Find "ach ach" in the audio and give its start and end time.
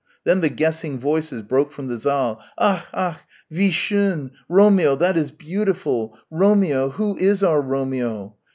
2.57-3.19